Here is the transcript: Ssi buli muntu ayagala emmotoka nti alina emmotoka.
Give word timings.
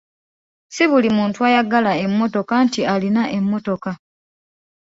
Ssi 0.67 0.83
buli 0.91 1.09
muntu 1.17 1.39
ayagala 1.47 1.91
emmotoka 2.05 2.53
nti 2.65 2.81
alina 2.93 3.23
emmotoka. 3.37 3.91